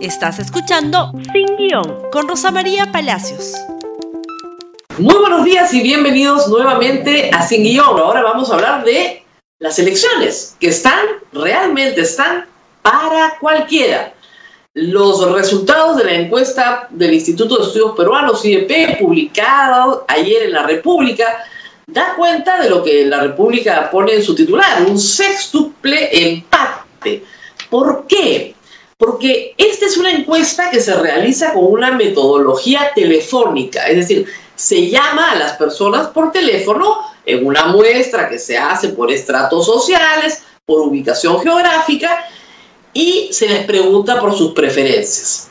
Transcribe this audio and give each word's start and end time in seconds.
Estás 0.00 0.38
escuchando 0.38 1.10
Sin 1.32 1.56
Guión 1.56 2.02
con 2.12 2.28
Rosa 2.28 2.52
María 2.52 2.92
Palacios. 2.92 3.54
Muy 4.96 5.16
buenos 5.16 5.44
días 5.44 5.74
y 5.74 5.82
bienvenidos 5.82 6.46
nuevamente 6.46 7.30
a 7.32 7.44
Sin 7.44 7.64
Guión. 7.64 7.98
Ahora 7.98 8.22
vamos 8.22 8.48
a 8.48 8.54
hablar 8.54 8.84
de 8.84 9.24
las 9.58 9.76
elecciones, 9.80 10.54
que 10.60 10.68
están, 10.68 11.00
realmente 11.32 12.02
están 12.02 12.46
para 12.80 13.38
cualquiera. 13.40 14.14
Los 14.72 15.32
resultados 15.32 15.96
de 15.96 16.04
la 16.04 16.14
encuesta 16.14 16.86
del 16.90 17.14
Instituto 17.14 17.56
de 17.56 17.64
Estudios 17.64 17.96
Peruanos, 17.96 18.44
IEP, 18.44 19.00
publicado 19.00 20.04
ayer 20.06 20.44
en 20.44 20.52
la 20.52 20.62
República, 20.62 21.44
da 21.88 22.14
cuenta 22.14 22.62
de 22.62 22.70
lo 22.70 22.84
que 22.84 23.04
la 23.04 23.20
República 23.20 23.90
pone 23.90 24.14
en 24.14 24.22
su 24.22 24.36
titular, 24.36 24.84
un 24.86 24.96
sextuple 24.96 26.08
empate. 26.12 27.24
¿Por 27.68 28.06
qué? 28.06 28.54
Porque 28.98 29.54
esta 29.56 29.86
es 29.86 29.96
una 29.96 30.10
encuesta 30.10 30.70
que 30.70 30.80
se 30.80 30.94
realiza 30.94 31.54
con 31.54 31.66
una 31.66 31.92
metodología 31.92 32.90
telefónica, 32.96 33.86
es 33.86 33.96
decir, 33.96 34.26
se 34.56 34.90
llama 34.90 35.30
a 35.30 35.36
las 35.36 35.52
personas 35.52 36.08
por 36.08 36.32
teléfono 36.32 36.98
en 37.24 37.46
una 37.46 37.66
muestra 37.66 38.28
que 38.28 38.40
se 38.40 38.58
hace 38.58 38.88
por 38.88 39.12
estratos 39.12 39.66
sociales, 39.66 40.42
por 40.66 40.80
ubicación 40.80 41.40
geográfica, 41.40 42.26
y 42.92 43.28
se 43.32 43.48
les 43.48 43.64
pregunta 43.66 44.18
por 44.18 44.36
sus 44.36 44.52
preferencias. 44.52 45.48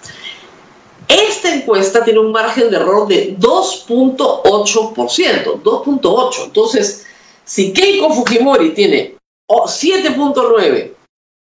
Esta 1.07 1.55
encuesta 1.55 2.03
tiene 2.03 2.19
un 2.19 2.33
margen 2.33 2.69
de 2.69 2.75
error 2.75 3.07
de 3.07 3.37
2.8%, 3.37 5.61
2.8. 5.63 6.43
Entonces, 6.43 7.05
si 7.45 7.71
Keiko 7.71 8.13
Fujimori 8.13 8.71
tiene 8.71 9.15
7.9 9.47 10.96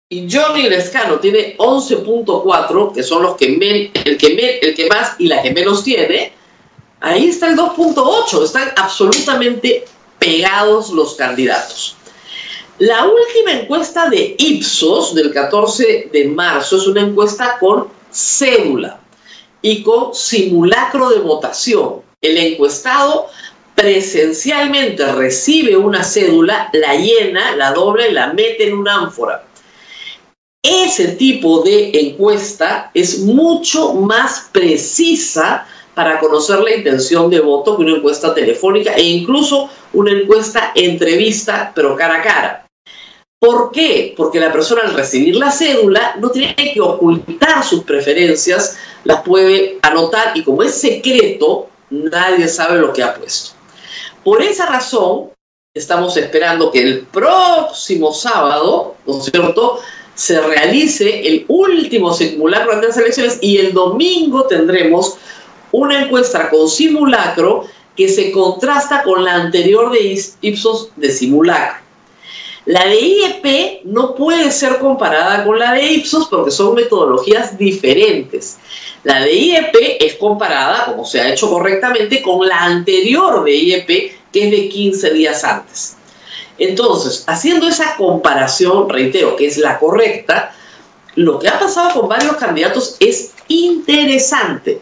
y 0.08 0.30
Johnny 0.30 0.68
Lescano 0.68 1.18
tiene 1.18 1.56
11.4, 1.58 2.94
que 2.94 3.02
son 3.02 3.24
los 3.24 3.36
que, 3.36 3.46
el, 4.04 4.16
que 4.18 4.88
más 4.88 5.16
y 5.18 5.26
la 5.26 5.42
que 5.42 5.50
menos 5.50 5.82
tiene, 5.82 6.32
ahí 7.00 7.26
está 7.26 7.48
el 7.48 7.56
2.8, 7.56 8.44
están 8.44 8.72
absolutamente 8.76 9.84
pegados 10.20 10.90
los 10.90 11.16
candidatos. 11.16 11.96
La 12.78 13.04
última 13.04 13.60
encuesta 13.60 14.08
de 14.08 14.36
Ipsos 14.38 15.12
del 15.12 15.32
14 15.32 16.10
de 16.12 16.28
marzo 16.28 16.76
es 16.76 16.86
una 16.86 17.00
encuesta 17.00 17.56
con 17.58 17.88
cédula 18.12 19.00
y 19.60 19.82
con 19.82 20.14
simulacro 20.14 21.10
de 21.10 21.18
votación. 21.18 22.02
El 22.20 22.38
encuestado 22.38 23.26
presencialmente 23.74 25.04
recibe 25.12 25.76
una 25.76 26.04
cédula, 26.04 26.70
la 26.72 26.94
llena, 26.94 27.56
la 27.56 27.72
doble, 27.72 28.12
la 28.12 28.32
mete 28.32 28.68
en 28.68 28.74
una 28.74 28.94
ánfora 28.94 29.45
ese 30.86 31.08
tipo 31.08 31.62
de 31.62 31.90
encuesta 31.94 32.90
es 32.94 33.20
mucho 33.20 33.94
más 33.94 34.48
precisa 34.52 35.66
para 35.94 36.18
conocer 36.20 36.60
la 36.60 36.74
intención 36.74 37.30
de 37.30 37.40
voto 37.40 37.76
que 37.76 37.82
una 37.82 37.96
encuesta 37.96 38.34
telefónica 38.34 38.94
e 38.94 39.02
incluso 39.02 39.68
una 39.92 40.12
encuesta 40.12 40.72
entrevista, 40.74 41.72
pero 41.74 41.96
cara 41.96 42.16
a 42.16 42.22
cara. 42.22 42.66
¿Por 43.38 43.70
qué? 43.70 44.14
Porque 44.16 44.40
la 44.40 44.52
persona 44.52 44.82
al 44.82 44.94
recibir 44.94 45.36
la 45.36 45.50
cédula 45.50 46.16
no 46.20 46.30
tiene 46.30 46.54
que 46.54 46.80
ocultar 46.80 47.64
sus 47.64 47.84
preferencias, 47.84 48.78
las 49.04 49.22
puede 49.22 49.78
anotar 49.82 50.36
y 50.36 50.42
como 50.42 50.62
es 50.62 50.74
secreto, 50.74 51.68
nadie 51.90 52.48
sabe 52.48 52.78
lo 52.78 52.92
que 52.92 53.02
ha 53.02 53.14
puesto. 53.14 53.52
Por 54.24 54.42
esa 54.42 54.66
razón, 54.66 55.30
estamos 55.74 56.16
esperando 56.16 56.70
que 56.70 56.80
el 56.80 57.00
próximo 57.06 58.12
sábado, 58.12 58.96
¿no 59.06 59.18
es 59.18 59.24
cierto?, 59.24 59.80
se 60.16 60.40
realice 60.40 61.28
el 61.28 61.44
último 61.46 62.12
simulacro 62.12 62.80
de 62.80 62.88
las 62.88 62.96
elecciones 62.96 63.38
y 63.42 63.58
el 63.58 63.74
domingo 63.74 64.46
tendremos 64.46 65.18
una 65.72 66.02
encuesta 66.02 66.48
con 66.48 66.68
simulacro 66.68 67.66
que 67.94 68.08
se 68.08 68.32
contrasta 68.32 69.02
con 69.02 69.24
la 69.24 69.34
anterior 69.34 69.92
de 69.92 70.18
Ipsos 70.40 70.90
de 70.96 71.10
simulacro. 71.10 71.84
La 72.64 72.84
de 72.86 72.98
IEP 72.98 73.84
no 73.84 74.14
puede 74.14 74.50
ser 74.50 74.78
comparada 74.78 75.44
con 75.44 75.58
la 75.58 75.74
de 75.74 75.84
Ipsos 75.84 76.28
porque 76.28 76.50
son 76.50 76.74
metodologías 76.74 77.56
diferentes. 77.56 78.56
La 79.04 79.20
de 79.20 79.32
IEP 79.32 79.76
es 80.00 80.14
comparada, 80.14 80.86
como 80.86 81.04
se 81.04 81.20
ha 81.20 81.32
hecho 81.32 81.48
correctamente, 81.48 82.22
con 82.22 82.46
la 82.46 82.64
anterior 82.64 83.44
de 83.44 83.54
IEP, 83.54 83.86
que 84.32 84.44
es 84.44 84.50
de 84.50 84.68
15 84.68 85.10
días 85.10 85.44
antes. 85.44 85.96
Entonces, 86.58 87.24
haciendo 87.26 87.68
esa 87.68 87.96
comparación, 87.96 88.88
reitero, 88.88 89.36
que 89.36 89.46
es 89.46 89.58
la 89.58 89.78
correcta, 89.78 90.54
lo 91.14 91.38
que 91.38 91.48
ha 91.48 91.58
pasado 91.58 92.00
con 92.00 92.08
varios 92.08 92.36
candidatos 92.36 92.96
es 93.00 93.32
interesante. 93.48 94.80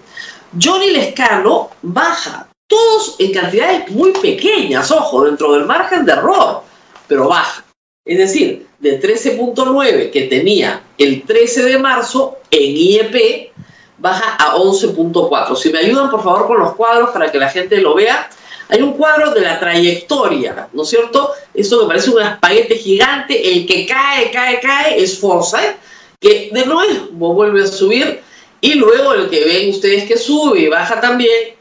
Johnny 0.60 0.90
Lescano 0.90 1.70
baja, 1.82 2.48
todos 2.66 3.16
en 3.18 3.32
cantidades 3.32 3.90
muy 3.90 4.12
pequeñas, 4.12 4.90
ojo, 4.90 5.24
dentro 5.24 5.52
del 5.52 5.64
margen 5.64 6.04
de 6.04 6.12
error, 6.12 6.62
pero 7.08 7.28
baja. 7.28 7.64
Es 8.04 8.18
decir, 8.18 8.66
de 8.78 9.00
13.9 9.00 10.10
que 10.10 10.22
tenía 10.22 10.82
el 10.98 11.22
13 11.24 11.64
de 11.64 11.78
marzo 11.78 12.38
en 12.50 12.76
IEP, 12.76 13.52
baja 13.98 14.36
a 14.36 14.56
11.4. 14.56 15.56
Si 15.56 15.70
me 15.70 15.78
ayudan, 15.78 16.10
por 16.10 16.22
favor, 16.22 16.46
con 16.46 16.58
los 16.58 16.74
cuadros 16.74 17.10
para 17.10 17.32
que 17.32 17.38
la 17.38 17.48
gente 17.48 17.78
lo 17.78 17.94
vea. 17.94 18.28
Hay 18.74 18.82
un 18.82 18.94
cuadro 18.94 19.30
de 19.30 19.40
la 19.40 19.60
trayectoria, 19.60 20.68
¿no 20.72 20.82
es 20.82 20.88
cierto? 20.88 21.30
Esto 21.54 21.82
me 21.82 21.86
parece 21.86 22.10
un 22.10 22.20
espaguete 22.20 22.74
gigante, 22.74 23.52
el 23.52 23.66
que 23.66 23.86
cae, 23.86 24.32
cae, 24.32 24.58
cae 24.58 25.00
es 25.00 25.20
Forsyth, 25.20 25.76
que 26.18 26.50
de 26.52 26.66
nuevo 26.66 27.34
vuelve 27.34 27.62
a 27.62 27.68
subir, 27.68 28.20
y 28.60 28.74
luego 28.74 29.14
el 29.14 29.30
que 29.30 29.44
ven 29.44 29.70
ustedes 29.70 30.08
que 30.08 30.16
sube 30.16 30.58
y 30.58 30.66
baja 30.66 31.00
también, 31.00 31.54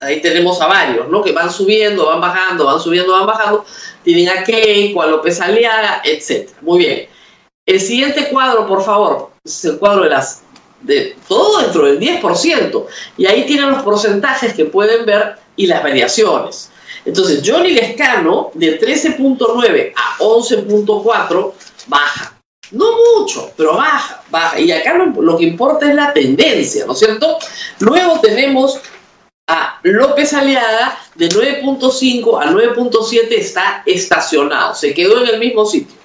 ahí 0.00 0.20
tenemos 0.20 0.60
a 0.60 0.66
varios, 0.66 1.08
¿no? 1.08 1.22
Que 1.22 1.30
van 1.30 1.52
subiendo, 1.52 2.06
van 2.06 2.20
bajando, 2.20 2.66
van 2.66 2.80
subiendo, 2.80 3.12
van 3.12 3.26
bajando, 3.26 3.64
tienen 4.02 4.28
a 4.28 4.42
Keiko, 4.42 5.02
a 5.02 5.06
López 5.06 5.40
Aliaga, 5.40 6.02
etc. 6.02 6.50
Muy 6.62 6.80
bien. 6.80 7.08
El 7.64 7.80
siguiente 7.80 8.28
cuadro, 8.28 8.66
por 8.66 8.84
favor, 8.84 9.30
es 9.44 9.64
el 9.66 9.78
cuadro 9.78 10.02
de 10.02 10.10
las 10.10 10.42
de 10.80 11.16
todo 11.28 11.62
dentro 11.62 11.86
del 11.86 11.98
10%. 11.98 12.86
Y 13.16 13.26
ahí 13.26 13.44
tienen 13.46 13.70
los 13.70 13.82
porcentajes 13.82 14.54
que 14.54 14.66
pueden 14.66 15.06
ver 15.06 15.36
y 15.56 15.66
las 15.66 15.82
variaciones. 15.82 16.70
Entonces, 17.04 17.42
Johnny 17.44 17.70
Lescano 17.70 18.50
de 18.54 18.80
13.9 18.80 19.92
a 19.94 20.18
11.4 20.18 21.52
baja. 21.86 22.32
No 22.72 22.86
mucho, 23.14 23.52
pero 23.56 23.76
baja, 23.76 24.22
baja. 24.28 24.58
Y 24.58 24.72
acá 24.72 24.94
lo, 24.94 25.36
que 25.38 25.44
importa 25.44 25.88
es 25.88 25.94
la 25.94 26.12
tendencia, 26.12 26.84
¿no 26.84 26.94
es 26.94 26.98
cierto? 26.98 27.38
Luego 27.78 28.18
tenemos 28.20 28.80
a 29.48 29.78
López 29.84 30.34
Aliaga 30.34 30.98
de 31.14 31.28
9.5 31.28 32.42
a 32.42 32.50
9.7 32.50 33.26
está 33.30 33.84
estacionado, 33.86 34.74
se 34.74 34.92
quedó 34.92 35.22
en 35.22 35.28
el 35.28 35.38
mismo 35.38 35.64
sitio. 35.64 35.96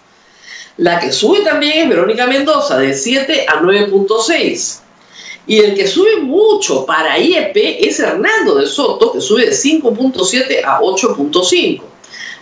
La 0.82 1.00
que 1.00 1.12
sube 1.12 1.42
también 1.42 1.78
es 1.78 1.90
Verónica 1.90 2.26
Mendoza 2.26 2.80
de 2.80 2.96
7 2.96 3.46
a 3.48 3.62
9.6. 3.62 4.80
Y 5.46 5.60
el 5.60 5.76
que 5.76 5.86
sube 5.86 6.18
mucho 6.18 6.88
para 6.88 7.20
IEP 7.20 7.56
es 7.86 8.00
Hernando 8.00 8.56
de 8.56 8.66
Soto, 8.66 9.12
que 9.12 9.22
sube 9.22 9.46
de 9.46 9.52
5.7 9.52 10.64
a 10.66 10.80
8.5. 10.80 11.84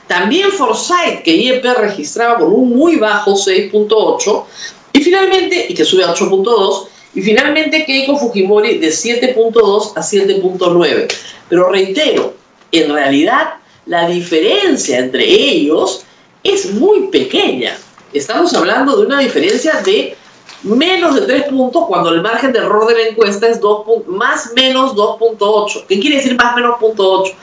También 0.07 0.53
Forsyth, 0.53 1.21
que 1.21 1.35
IEP 1.35 1.65
registraba 1.79 2.39
con 2.39 2.53
un 2.53 2.77
muy 2.77 2.95
bajo 2.95 3.33
6.8, 3.33 4.45
y 4.93 5.01
finalmente, 5.01 5.65
y 5.67 5.73
que 5.73 5.83
sube 5.83 6.05
a 6.05 6.15
8.2, 6.15 6.87
y 7.15 7.21
finalmente 7.21 7.83
Keiko 7.83 8.15
Fujimori 8.15 8.77
de 8.77 8.87
7.2 8.87 9.97
a 9.97 9.99
7.9. 9.99 11.13
Pero 11.49 11.69
reitero, 11.69 12.35
en 12.71 12.93
realidad 12.93 13.55
la 13.85 14.07
diferencia 14.07 14.97
entre 14.97 15.25
ellos 15.25 16.05
es 16.41 16.71
muy 16.71 17.07
pequeña. 17.07 17.77
Estamos 18.13 18.53
hablando 18.55 18.97
de 18.97 19.05
una 19.05 19.19
diferencia 19.19 19.81
de 19.81 20.17
menos 20.63 21.13
de 21.15 21.21
3 21.21 21.43
puntos 21.43 21.85
cuando 21.87 22.09
el 22.09 22.21
margen 22.21 22.51
de 22.51 22.59
error 22.59 22.87
de 22.87 22.95
la 22.95 23.09
encuesta 23.09 23.47
es 23.47 23.59
2 23.59 24.07
más 24.07 24.51
menos 24.55 24.95
2.8. 24.95 25.85
¿Qué 25.87 25.99
quiere 25.99 26.17
decir 26.17 26.35
más 26.35 26.55
menos 26.55 26.79
2.8? 26.79 27.33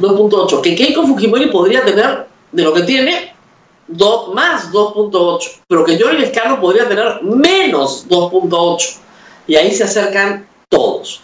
2.8. 0.00 0.60
Que 0.60 0.74
Keiko 0.76 1.06
Fujimori 1.06 1.46
podría 1.46 1.84
tener 1.84 2.28
de 2.52 2.62
lo 2.62 2.72
que 2.72 2.82
tiene 2.82 3.34
2, 3.88 4.34
más 4.34 4.70
2.8, 4.70 5.62
pero 5.66 5.84
que 5.84 5.98
Johnny 5.98 6.18
Lescano 6.18 6.60
podría 6.60 6.88
tener 6.88 7.22
menos 7.22 8.06
2.8. 8.08 8.96
Y 9.48 9.56
ahí 9.56 9.72
se 9.72 9.84
acercan 9.84 10.48
todos. 10.68 11.20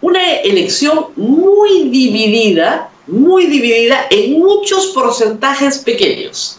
Una 0.00 0.38
elección 0.40 1.06
muy 1.14 1.90
dividida, 1.90 2.90
muy 3.06 3.46
dividida 3.46 4.06
en 4.10 4.40
muchos 4.40 4.88
porcentajes 4.88 5.78
pequeños. 5.78 6.58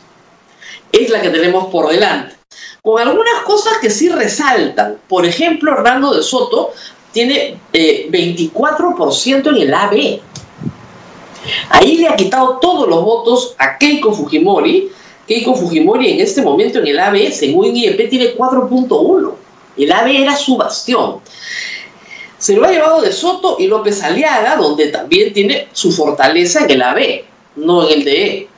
Es 0.92 1.10
la 1.10 1.22
que 1.22 1.30
tenemos 1.30 1.68
por 1.68 1.90
delante 1.90 2.42
con 2.82 3.00
algunas 3.00 3.44
cosas 3.46 3.78
que 3.80 3.90
sí 3.90 4.10
resaltan. 4.10 4.98
Por 5.08 5.26
ejemplo, 5.26 5.72
Hernando 5.72 6.14
de 6.14 6.24
Soto 6.24 6.74
tiene 7.12 7.58
24% 7.74 9.46
eh, 9.46 9.50
en 9.50 9.56
el 9.56 9.74
AB. 9.74 10.20
Ahí 11.70 11.98
le 11.98 12.08
ha 12.08 12.16
quitado 12.16 12.58
todos 12.60 12.88
los 12.88 13.04
votos 13.04 13.56
a 13.58 13.78
Keiko 13.78 14.14
Fujimori. 14.14 14.92
Keiko 15.28 15.56
Fujimori 15.56 16.12
en 16.12 16.22
este 16.22 16.42
momento 16.42 16.80
en 16.80 16.88
el 16.88 17.00
AB, 17.00 17.32
según 17.32 17.76
IEP, 17.76 18.10
tiene 18.10 18.36
4.1. 18.36 19.34
El 19.78 19.92
AB 19.92 20.08
era 20.08 20.36
su 20.36 20.58
bastión. 20.58 21.20
Se 22.38 22.56
lo 22.56 22.66
ha 22.66 22.72
llevado 22.72 23.02
de 23.02 23.12
Soto 23.12 23.58
y 23.60 23.68
López 23.68 24.02
Aliaga, 24.02 24.56
donde 24.56 24.88
también 24.88 25.32
tiene 25.32 25.68
su 25.74 25.92
fortaleza 25.92 26.66
en 26.66 26.72
el 26.72 26.82
AB, 26.82 27.24
no 27.56 27.88
en 27.88 28.00
el 28.00 28.04
DE. 28.04 28.50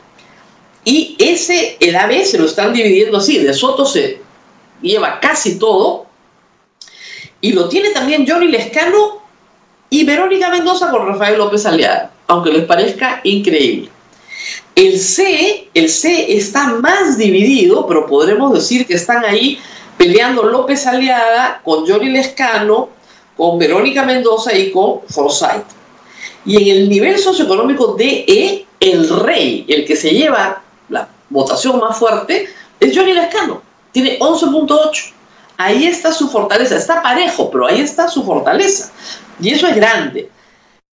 Y 0.86 1.16
ese, 1.20 1.78
el 1.80 1.96
AB 1.96 2.24
se 2.26 2.38
lo 2.38 2.46
están 2.46 2.74
dividiendo 2.74 3.18
así, 3.18 3.40
de 3.40 3.54
Soto 3.54 3.86
se 3.86 4.20
lleva 4.82 5.20
casi 5.20 5.58
todo, 5.58 6.08
y 7.44 7.52
lo 7.52 7.68
tiene 7.68 7.90
también 7.90 8.26
Johnny 8.28 8.48
Lescano 8.48 9.22
y 9.90 10.06
Verónica 10.06 10.50
Mendoza 10.50 10.90
con 10.90 11.06
Rafael 11.06 11.38
López 11.38 11.66
Aliaga, 11.66 12.12
aunque 12.28 12.52
les 12.52 12.64
parezca 12.66 13.20
increíble. 13.24 13.90
El 14.76 14.98
C, 14.98 15.70
el 15.74 15.90
C 15.90 16.38
está 16.38 16.68
más 16.68 17.18
dividido, 17.18 17.86
pero 17.86 18.08
podremos 18.08 18.54
decir 18.54 18.88
que 18.88 18.96
están 18.96 19.24
ahí 19.24 19.60
peleando 19.98 20.44
López 20.44 20.88
Aliaga 20.88 21.62
con 21.64 21.86
Johnny 21.86 22.10
Lescano, 22.10 22.90
con 23.38 23.60
Verónica 23.60 24.04
Mendoza 24.04 24.56
y 24.58 24.72
con 24.72 25.02
Forsyth. 25.08 25.66
Y 26.46 26.70
en 26.70 26.78
el 26.78 26.90
nivel 26.90 27.20
socioeconómico 27.20 27.96
DE, 27.98 28.66
el 28.80 29.10
rey, 29.10 29.66
el 29.68 29.86
que 29.86 29.96
se 29.96 30.12
lleva 30.12 30.63
votación 31.34 31.80
más 31.80 31.98
fuerte, 31.98 32.48
es 32.80 32.96
Johnny 32.96 33.14
Lescano. 33.14 33.62
Tiene 33.92 34.20
11.8. 34.20 35.12
Ahí 35.58 35.86
está 35.86 36.12
su 36.12 36.30
fortaleza. 36.30 36.78
Está 36.78 37.02
parejo, 37.02 37.52
pero 37.52 37.68
ahí 37.68 37.82
está 37.82 38.08
su 38.08 38.24
fortaleza. 38.24 38.92
Y 39.40 39.50
eso 39.50 39.68
es 39.68 39.76
grande. 39.76 40.30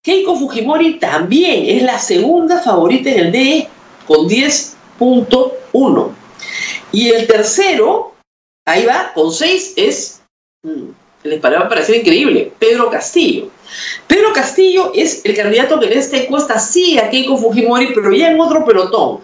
Keiko 0.02 0.34
Fujimori 0.36 0.98
también 0.98 1.76
es 1.76 1.82
la 1.82 1.98
segunda 1.98 2.60
favorita 2.60 3.10
en 3.10 3.18
el 3.18 3.32
DE, 3.32 3.68
con 4.06 4.28
10.1. 4.28 6.10
Y 6.92 7.10
el 7.10 7.26
tercero, 7.26 8.14
ahí 8.66 8.86
va, 8.86 9.12
con 9.14 9.30
6, 9.30 9.74
es, 9.76 10.22
mm, 10.62 10.90
les 11.24 11.44
va 11.44 11.48
a 11.50 11.68
parecer 11.68 11.96
increíble, 11.96 12.50
Pedro 12.58 12.90
Castillo. 12.90 13.50
Pedro 14.06 14.32
Castillo 14.32 14.92
es 14.94 15.22
el 15.24 15.36
candidato 15.36 15.78
que 15.78 15.86
en 15.86 15.98
esta 15.98 16.16
encuesta 16.16 16.58
sigue 16.58 17.00
a 17.00 17.10
Keiko 17.10 17.36
Fujimori, 17.36 17.92
pero 17.94 18.12
ya 18.12 18.30
en 18.30 18.40
otro 18.40 18.64
pelotón. 18.64 19.20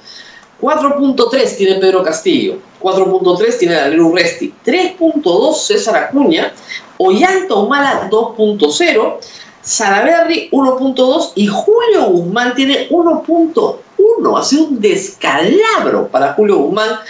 4.3 0.60 1.56
tiene 1.56 1.74
Pedro 1.76 2.02
Castillo, 2.02 2.58
4.3 2.80 3.58
tiene 3.58 3.74
Daniel 3.74 4.00
Urresti, 4.00 4.52
3.2 4.64 5.54
César 5.54 5.96
Acuña, 5.96 6.52
Ollanta 6.98 7.54
Humala 7.54 8.08
2.0, 8.10 9.16
Salaberry 9.60 10.48
1.2 10.50 11.32
y 11.34 11.46
Julio 11.46 12.06
Guzmán 12.10 12.54
tiene 12.54 12.88
1.1. 12.88 14.38
Ha 14.38 14.44
sido 14.44 14.64
un 14.64 14.80
descalabro 14.80 16.08
para 16.08 16.34
Julio 16.34 16.58
Guzmán. 16.58 17.00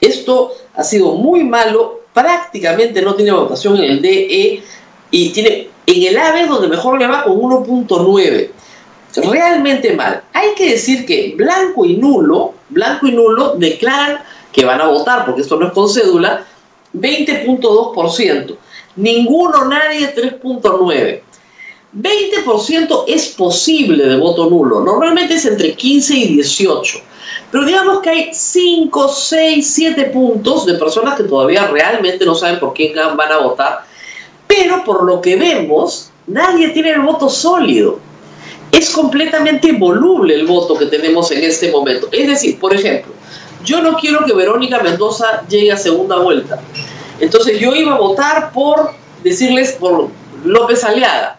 Esto 0.00 0.52
ha 0.74 0.84
sido 0.84 1.12
muy 1.12 1.44
malo, 1.44 2.00
prácticamente 2.14 3.02
no 3.02 3.14
tiene 3.14 3.32
votación 3.32 3.76
en 3.78 3.84
el 3.84 4.02
DE 4.02 4.62
y 5.10 5.28
tiene 5.30 5.68
en 5.86 6.02
el 6.04 6.18
AVE 6.18 6.46
donde 6.46 6.68
mejor 6.68 6.98
le 6.98 7.06
va 7.06 7.24
con 7.24 7.36
1.9 7.36 8.50
realmente 9.16 9.94
mal. 9.94 10.22
Hay 10.32 10.54
que 10.54 10.70
decir 10.72 11.06
que 11.06 11.34
blanco 11.36 11.84
y 11.84 11.96
nulo, 11.96 12.54
blanco 12.68 13.06
y 13.06 13.12
nulo 13.12 13.54
declaran 13.56 14.20
que 14.52 14.64
van 14.64 14.80
a 14.80 14.86
votar, 14.86 15.24
porque 15.24 15.42
esto 15.42 15.56
no 15.56 15.66
es 15.66 15.72
con 15.72 15.88
cédula, 15.88 16.44
20.2%. 16.94 18.56
Ninguno, 18.96 19.64
nadie, 19.66 20.14
3.9%. 20.14 21.20
20% 21.96 23.04
es 23.06 23.28
posible 23.28 24.04
de 24.04 24.16
voto 24.16 24.50
nulo. 24.50 24.80
Normalmente 24.80 25.34
es 25.34 25.46
entre 25.46 25.74
15 25.74 26.14
y 26.14 26.26
18. 26.34 26.98
Pero 27.50 27.64
digamos 27.64 28.00
que 28.00 28.10
hay 28.10 28.30
5, 28.32 29.08
6, 29.08 29.74
7 29.74 30.04
puntos 30.06 30.66
de 30.66 30.74
personas 30.74 31.16
que 31.16 31.24
todavía 31.24 31.66
realmente 31.66 32.26
no 32.26 32.34
saben 32.34 32.60
por 32.60 32.74
quién 32.74 32.94
van 32.94 33.32
a 33.32 33.38
votar. 33.38 33.84
Pero 34.46 34.84
por 34.84 35.04
lo 35.04 35.20
que 35.20 35.36
vemos, 35.36 36.10
nadie 36.26 36.68
tiene 36.70 36.90
el 36.90 37.00
voto 37.00 37.30
sólido 37.30 38.00
es 38.72 38.90
completamente 38.90 39.72
voluble 39.72 40.34
el 40.34 40.46
voto 40.46 40.76
que 40.76 40.86
tenemos 40.86 41.30
en 41.30 41.44
este 41.44 41.70
momento. 41.70 42.08
Es 42.12 42.28
decir, 42.28 42.58
por 42.58 42.74
ejemplo, 42.74 43.12
yo 43.64 43.82
no 43.82 43.96
quiero 43.96 44.24
que 44.24 44.32
Verónica 44.32 44.80
Mendoza 44.82 45.42
llegue 45.48 45.72
a 45.72 45.76
segunda 45.76 46.16
vuelta. 46.16 46.60
Entonces 47.20 47.58
yo 47.58 47.74
iba 47.74 47.94
a 47.94 47.98
votar 47.98 48.52
por 48.52 48.92
decirles 49.22 49.72
por 49.72 50.08
López 50.44 50.84
Aliada. 50.84 51.38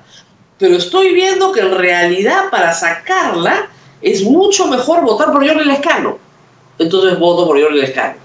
Pero 0.57 0.75
estoy 0.75 1.13
viendo 1.13 1.51
que 1.51 1.61
en 1.61 1.77
realidad 1.77 2.49
para 2.51 2.73
sacarla 2.73 3.69
es 4.01 4.23
mucho 4.23 4.67
mejor 4.67 5.01
votar 5.01 5.31
por 5.31 5.47
Jorge 5.47 5.65
Lescano. 5.65 6.17
Entonces 6.77 7.17
voto 7.17 7.47
por 7.47 7.61
Jorge 7.61 7.77
Lescano. 7.77 8.15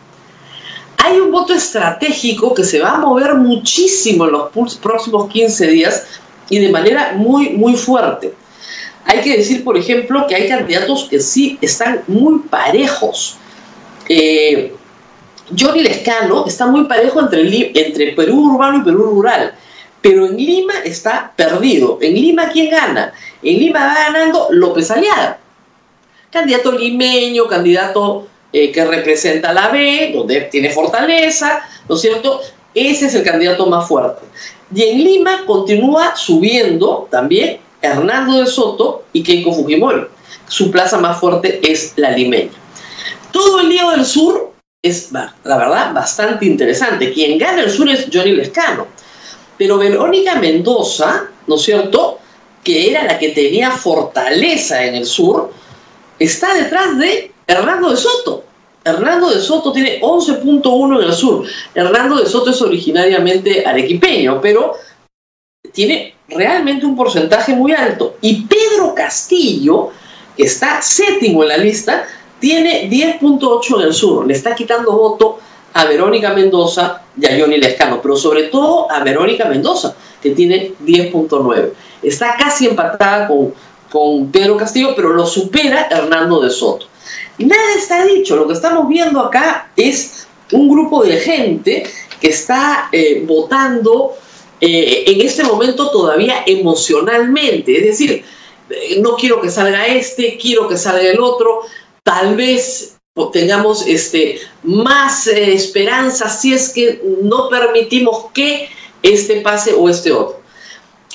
Hay 0.98 1.20
un 1.20 1.30
voto 1.30 1.52
estratégico 1.52 2.54
que 2.54 2.64
se 2.64 2.80
va 2.80 2.92
a 2.92 2.98
mover 2.98 3.34
muchísimo 3.34 4.24
en 4.24 4.32
los 4.32 4.76
próximos 4.76 5.28
15 5.28 5.66
días 5.66 6.06
y 6.48 6.58
de 6.58 6.70
manera 6.70 7.12
muy, 7.14 7.50
muy 7.50 7.74
fuerte. 7.76 8.34
Hay 9.04 9.20
que 9.20 9.36
decir, 9.36 9.64
por 9.64 9.76
ejemplo, 9.76 10.26
que 10.26 10.34
hay 10.34 10.48
candidatos 10.48 11.08
que 11.10 11.20
sí 11.20 11.58
están 11.60 12.02
muy 12.06 12.40
parejos. 12.48 13.36
Eh, 14.08 14.72
Johnny 15.56 15.82
Lescano 15.82 16.46
está 16.46 16.66
muy 16.66 16.84
parejo 16.84 17.20
entre, 17.20 17.42
entre 17.74 18.12
Perú 18.12 18.54
urbano 18.54 18.78
y 18.78 18.82
Perú 18.82 19.04
rural, 19.04 19.54
pero 20.00 20.26
en 20.26 20.36
Lima 20.36 20.74
está 20.84 21.32
perdido. 21.36 21.98
En 22.00 22.14
Lima, 22.14 22.48
¿quién 22.48 22.70
gana? 22.70 23.12
En 23.42 23.58
Lima 23.58 23.86
va 23.86 23.94
ganando 23.94 24.48
López 24.50 24.90
Aliada, 24.90 25.38
candidato 26.30 26.72
limeño, 26.72 27.46
candidato 27.46 28.26
eh, 28.52 28.72
que 28.72 28.84
representa 28.84 29.52
la 29.52 29.68
B, 29.68 30.12
donde 30.14 30.42
tiene 30.42 30.70
fortaleza, 30.70 31.60
¿no 31.88 31.94
es 31.96 32.00
cierto? 32.00 32.40
Ese 32.74 33.06
es 33.06 33.14
el 33.14 33.22
candidato 33.22 33.66
más 33.66 33.86
fuerte. 33.86 34.22
Y 34.74 34.82
en 34.82 35.04
Lima 35.04 35.42
continúa 35.46 36.16
subiendo 36.16 37.06
también 37.10 37.58
Hernando 37.84 38.38
de 38.38 38.46
Soto 38.46 39.04
y 39.12 39.22
Keiko 39.22 39.52
Fujimori. 39.52 40.06
Su 40.48 40.70
plaza 40.70 40.98
más 40.98 41.18
fuerte 41.18 41.60
es 41.62 41.92
la 41.96 42.10
limeña. 42.10 42.50
Todo 43.30 43.60
el 43.60 43.68
lío 43.68 43.90
del 43.90 44.04
sur 44.04 44.52
es, 44.82 45.10
la 45.12 45.32
verdad, 45.44 45.92
bastante 45.92 46.44
interesante. 46.44 47.12
Quien 47.12 47.38
gana 47.38 47.62
el 47.62 47.70
sur 47.70 47.88
es 47.88 48.08
Johnny 48.12 48.32
Lescano. 48.32 48.86
Pero 49.56 49.78
Verónica 49.78 50.34
Mendoza, 50.36 51.28
¿no 51.46 51.56
es 51.56 51.62
cierto?, 51.62 52.18
que 52.62 52.90
era 52.90 53.04
la 53.04 53.18
que 53.18 53.28
tenía 53.30 53.70
fortaleza 53.70 54.84
en 54.84 54.94
el 54.94 55.06
sur, 55.06 55.52
está 56.18 56.54
detrás 56.54 56.98
de 56.98 57.32
Hernando 57.46 57.90
de 57.90 57.96
Soto. 57.96 58.44
Hernando 58.84 59.30
de 59.30 59.40
Soto 59.40 59.72
tiene 59.72 60.00
11.1 60.00 60.98
en 60.98 61.04
el 61.08 61.14
sur. 61.14 61.46
Hernando 61.74 62.16
de 62.16 62.26
Soto 62.26 62.50
es 62.50 62.60
originariamente 62.60 63.64
arequipeño, 63.66 64.40
pero 64.40 64.76
tiene 65.74 66.14
realmente 66.28 66.86
un 66.86 66.96
porcentaje 66.96 67.52
muy 67.54 67.72
alto. 67.72 68.16
Y 68.20 68.46
Pedro 68.46 68.94
Castillo, 68.94 69.90
que 70.36 70.44
está 70.44 70.80
séptimo 70.80 71.42
en 71.42 71.48
la 71.50 71.56
lista, 71.58 72.06
tiene 72.38 72.88
10.8 72.88 73.74
en 73.76 73.80
el 73.82 73.92
sur. 73.92 74.26
Le 74.26 74.32
está 74.32 74.54
quitando 74.54 74.92
voto 74.92 75.38
a 75.74 75.84
Verónica 75.84 76.32
Mendoza 76.32 77.02
y 77.20 77.26
a 77.26 77.38
Johnny 77.38 77.58
Lescano, 77.58 78.00
pero 78.00 78.16
sobre 78.16 78.44
todo 78.44 78.90
a 78.90 79.02
Verónica 79.02 79.46
Mendoza, 79.46 79.94
que 80.22 80.30
tiene 80.30 80.72
10.9. 80.84 81.70
Está 82.02 82.36
casi 82.38 82.66
empatada 82.66 83.26
con, 83.26 83.52
con 83.90 84.30
Pedro 84.30 84.56
Castillo, 84.56 84.94
pero 84.94 85.12
lo 85.12 85.26
supera 85.26 85.88
Hernando 85.90 86.40
de 86.40 86.50
Soto. 86.50 86.86
Nada 87.38 87.74
está 87.76 88.04
dicho, 88.04 88.36
lo 88.36 88.46
que 88.46 88.52
estamos 88.52 88.88
viendo 88.88 89.20
acá 89.20 89.70
es 89.76 90.28
un 90.52 90.68
grupo 90.68 91.02
de 91.02 91.16
gente 91.16 91.84
que 92.20 92.28
está 92.28 92.88
eh, 92.92 93.24
votando 93.26 94.12
eh, 94.66 95.04
en 95.12 95.20
este 95.20 95.44
momento 95.44 95.90
todavía 95.90 96.42
emocionalmente, 96.46 97.76
es 97.76 97.84
decir, 97.84 98.24
eh, 98.70 98.98
no 98.98 99.14
quiero 99.14 99.38
que 99.38 99.50
salga 99.50 99.86
este, 99.86 100.38
quiero 100.40 100.66
que 100.68 100.78
salga 100.78 101.02
el 101.02 101.20
otro, 101.20 101.60
tal 102.02 102.34
vez 102.34 102.96
tengamos 103.30 103.86
este, 103.86 104.40
más 104.62 105.26
eh, 105.26 105.52
esperanza 105.52 106.30
si 106.30 106.54
es 106.54 106.70
que 106.70 106.98
no 107.20 107.50
permitimos 107.50 108.32
que 108.32 108.70
este 109.02 109.42
pase 109.42 109.74
o 109.74 109.90
este 109.90 110.12
otro. 110.12 110.40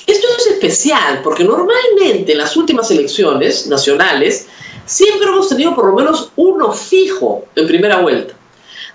Esto 0.06 0.28
es 0.38 0.46
especial 0.46 1.20
porque 1.24 1.42
normalmente 1.42 2.30
en 2.30 2.38
las 2.38 2.56
últimas 2.56 2.88
elecciones 2.92 3.66
nacionales 3.66 4.46
siempre 4.86 5.26
hemos 5.26 5.48
tenido 5.48 5.74
por 5.74 5.86
lo 5.86 5.94
menos 5.94 6.30
uno 6.36 6.72
fijo 6.72 7.46
en 7.56 7.66
primera 7.66 8.00
vuelta. 8.00 8.32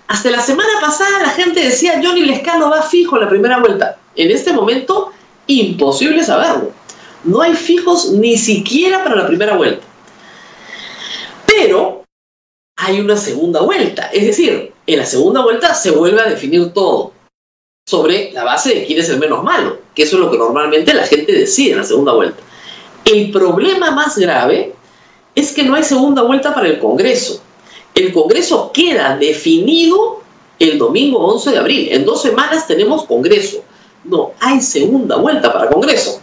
Hasta 0.08 0.32
la 0.32 0.42
semana 0.42 0.80
pasada 0.80 1.20
la 1.24 1.32
gente 1.32 1.60
decía 1.60 2.00
Johnny 2.02 2.22
Lescano 2.22 2.70
va 2.70 2.84
fijo 2.84 3.18
en 3.18 3.24
la 3.24 3.30
primera 3.30 3.60
vuelta. 3.60 4.00
En 4.16 4.32
este 4.32 4.54
momento, 4.54 5.12
imposible 5.48 6.24
saberlo. 6.24 6.72
No 7.24 7.42
hay 7.42 7.54
fijos 7.54 8.12
ni 8.12 8.38
siquiera 8.38 9.04
para 9.04 9.16
la 9.16 9.28
primera 9.28 9.56
vuelta. 9.56 9.86
Pero 11.46 12.04
hay 12.78 13.00
una 13.00 13.18
segunda 13.18 13.62
vuelta. 13.62 14.10
Es 14.14 14.26
decir, 14.26 14.72
en 14.86 15.00
la 15.00 15.06
segunda 15.06 15.42
vuelta 15.42 15.74
se 15.74 15.92
vuelve 15.92 16.22
a 16.22 16.30
definir 16.30 16.72
todo 16.74 17.14
sobre 17.88 18.32
la 18.32 18.44
base 18.44 18.74
de 18.74 18.86
quién 18.86 19.00
es 19.00 19.10
el 19.10 19.20
menos 19.20 19.44
malo, 19.44 19.78
que 19.94 20.04
eso 20.04 20.18
es 20.18 20.22
lo 20.22 20.32
que 20.32 20.38
normalmente 20.38 20.94
la 20.94 21.06
gente 21.06 21.32
decide 21.32 21.72
en 21.72 21.78
la 21.78 21.84
segunda 21.84 22.14
vuelta. 22.14 22.42
El 23.06 23.32
problema 23.32 23.92
más 23.92 24.18
grave 24.18 24.74
es 25.36 25.52
que 25.52 25.64
no 25.64 25.76
hay 25.76 25.84
segunda 25.84 26.24
vuelta 26.24 26.54
para 26.54 26.68
el 26.68 26.80
Congreso. 26.80 27.42
El 27.94 28.12
Congreso 28.12 28.72
queda 28.74 29.18
definido 29.18 30.22
el 30.60 30.78
domingo 30.78 31.20
11 31.20 31.52
de 31.52 31.58
abril. 31.58 31.88
En 31.92 32.06
dos 32.06 32.22
semanas 32.22 32.68
tenemos 32.68 33.06
Congreso. 33.06 33.64
No 34.06 34.34
hay 34.40 34.62
segunda 34.62 35.18
vuelta 35.18 35.52
para 35.52 35.70
Congreso. 35.70 36.22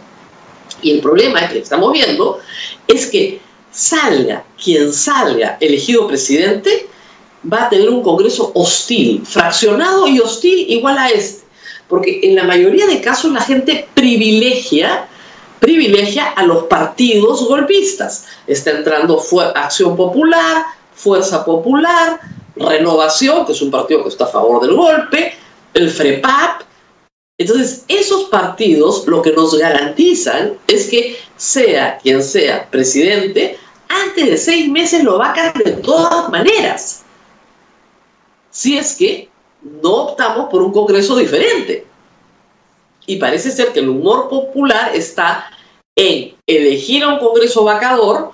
Y 0.81 0.91
el 0.91 1.01
problema 1.01 1.39
es 1.39 1.51
que 1.51 1.59
estamos 1.59 1.91
viendo 1.93 2.39
es 2.87 3.07
que 3.07 3.41
salga 3.71 4.43
quien 4.61 4.93
salga 4.93 5.57
elegido 5.59 6.07
presidente, 6.07 6.87
va 7.51 7.65
a 7.65 7.69
tener 7.69 7.89
un 7.89 8.03
Congreso 8.03 8.51
hostil, 8.53 9.25
fraccionado 9.25 10.07
y 10.07 10.19
hostil 10.19 10.65
igual 10.69 10.97
a 10.97 11.09
este. 11.09 11.43
Porque 11.87 12.21
en 12.23 12.35
la 12.35 12.43
mayoría 12.43 12.87
de 12.87 13.01
casos 13.01 13.31
la 13.31 13.41
gente 13.41 13.87
privilegia 13.93 15.07
privilegia 15.63 16.25
a 16.25 16.43
los 16.45 16.65
partidos 16.65 17.47
golpistas. 17.47 18.25
Está 18.45 18.71
entrando 18.71 19.23
Acción 19.55 19.95
Popular, 19.95 20.65
Fuerza 20.93 21.45
Popular, 21.45 22.19
Renovación, 22.57 23.45
que 23.45 23.53
es 23.53 23.61
un 23.61 23.71
partido 23.71 24.03
que 24.03 24.09
está 24.09 24.25
a 24.25 24.27
favor 24.27 24.61
del 24.61 24.75
golpe, 24.75 25.33
el 25.73 25.89
FREPAP. 25.89 26.63
Entonces, 27.43 27.83
esos 27.89 28.29
partidos 28.29 29.05
lo 29.05 29.21
que 29.21 29.33
nos 29.33 29.57
garantizan 29.57 30.53
es 30.65 30.87
que 30.87 31.17
sea 31.35 31.97
quien 31.97 32.23
sea 32.23 32.69
presidente, 32.69 33.57
antes 33.89 34.29
de 34.29 34.37
seis 34.37 34.71
meses 34.71 35.03
lo 35.03 35.17
va 35.17 35.31
a 35.31 35.33
caer 35.33 35.61
de 35.61 35.71
todas 35.73 36.29
maneras. 36.29 37.03
Si 38.49 38.77
es 38.77 38.95
que 38.95 39.29
no 39.61 39.91
optamos 39.91 40.49
por 40.49 40.61
un 40.61 40.71
Congreso 40.71 41.17
diferente. 41.17 41.85
Y 43.05 43.17
parece 43.17 43.51
ser 43.51 43.73
que 43.73 43.81
el 43.81 43.89
humor 43.89 44.29
popular 44.29 44.95
está 44.95 45.51
en 45.97 46.35
elegir 46.47 47.03
a 47.03 47.09
un 47.09 47.19
Congreso 47.19 47.65
vacador 47.65 48.31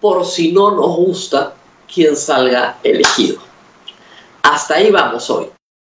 por 0.00 0.24
si 0.24 0.50
no 0.50 0.70
nos 0.70 0.96
gusta 0.96 1.52
quien 1.92 2.16
salga 2.16 2.78
elegido. 2.82 3.38
Hasta 4.42 4.76
ahí 4.76 4.90
vamos 4.90 5.28
hoy. 5.28 5.50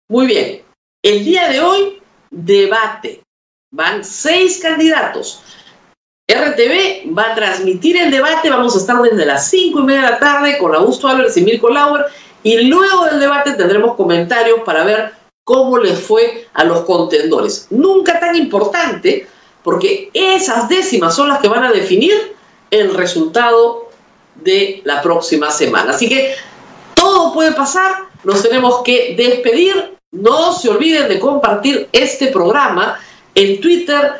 Muy 0.09 0.27
bien, 0.27 0.63
el 1.03 1.25
día 1.27 1.49
de 1.49 1.61
hoy, 1.61 1.99
debate. 2.31 3.23
Van 3.71 4.05
seis 4.05 4.61
candidatos. 4.61 5.43
RTV 6.31 7.17
va 7.17 7.33
a 7.33 7.35
transmitir 7.35 7.97
el 7.97 8.11
debate, 8.11 8.51
vamos 8.51 8.75
a 8.75 8.79
estar 8.79 9.01
desde 9.01 9.25
las 9.25 9.49
cinco 9.49 9.81
y 9.81 9.85
media 9.85 10.03
de 10.03 10.11
la 10.11 10.19
tarde 10.19 10.59
con 10.59 10.75
Augusto 10.75 11.09
Álvarez 11.09 11.37
y 11.39 11.43
Mirko 11.43 11.71
Lauer 11.71 12.05
y 12.43 12.63
luego 12.63 13.07
del 13.07 13.21
debate 13.21 13.55
tendremos 13.55 13.97
comentarios 13.97 14.61
para 14.65 14.85
ver 14.85 15.13
cómo 15.45 15.79
les 15.79 15.99
fue 15.99 16.47
a 16.53 16.65
los 16.65 16.83
contendores. 16.83 17.69
Nunca 17.71 18.21
tan 18.21 18.37
importante, 18.37 19.27
porque 19.63 20.11
esas 20.13 20.69
décimas 20.69 21.17
son 21.17 21.29
las 21.29 21.41
que 21.41 21.49
van 21.49 21.65
a 21.65 21.73
definir 21.73 22.37
el 22.71 22.95
resultado 22.95 23.89
de 24.35 24.83
la 24.85 25.01
próxima 25.01 25.51
semana. 25.51 25.93
Así 25.93 26.09
que 26.09 26.35
todo 26.95 27.33
puede 27.33 27.53
pasar, 27.53 28.05
nos 28.25 28.43
tenemos 28.43 28.83
que 28.83 29.15
despedir. 29.17 29.98
No 30.11 30.53
se 30.53 30.71
olviden 30.71 31.07
de 31.09 31.21
compartir 31.21 31.89
este 31.93 32.29
programa 32.29 32.99
en 33.35 33.61
Twitter, 33.61 34.13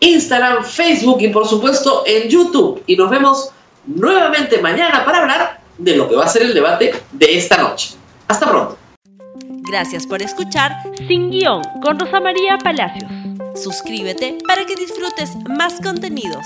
Instagram, 0.00 0.64
Facebook 0.64 1.18
y 1.20 1.28
por 1.28 1.46
supuesto 1.46 2.02
en 2.04 2.28
YouTube. 2.28 2.82
Y 2.86 2.96
nos 2.96 3.08
vemos 3.10 3.50
nuevamente 3.86 4.60
mañana 4.60 5.04
para 5.04 5.22
hablar 5.22 5.60
de 5.78 5.96
lo 5.96 6.08
que 6.08 6.16
va 6.16 6.24
a 6.24 6.28
ser 6.28 6.42
el 6.42 6.54
debate 6.54 6.92
de 7.12 7.38
esta 7.38 7.58
noche. 7.58 7.94
Hasta 8.26 8.50
pronto. 8.50 8.76
Gracias 9.68 10.06
por 10.06 10.20
escuchar 10.20 10.72
Sin 11.06 11.30
Guión 11.30 11.62
con 11.80 11.98
Rosa 11.98 12.18
María 12.18 12.58
Palacios. 12.58 13.10
Suscríbete 13.54 14.38
para 14.48 14.64
que 14.64 14.74
disfrutes 14.74 15.36
más 15.48 15.80
contenidos. 15.80 16.44